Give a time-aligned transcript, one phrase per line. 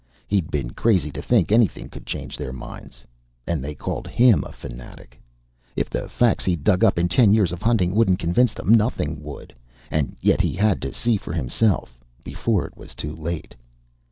[0.27, 3.05] He'd been crazy to think anything could change their minds.
[3.45, 5.21] And they called him a fanatic!
[5.75, 9.21] If the facts he'd dug up in ten years of hunting wouldn't convince them, nothing
[9.21, 9.53] would.
[9.91, 13.55] And yet he had to see for himself, before it was too late!